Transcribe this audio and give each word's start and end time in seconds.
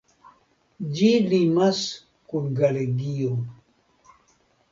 Ĝi 0.99 1.09
limas 1.33 1.81
kun 2.31 2.47
Galegio. 2.61 3.31